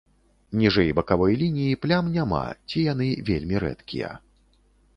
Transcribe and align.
Ніжэй 0.61 0.89
бакавой 0.99 1.33
лініі 1.41 1.75
плям 1.85 2.09
няма 2.17 2.41
ці 2.69 2.77
яны 2.93 3.07
вельмі 3.31 3.55
рэдкія. 3.69 4.09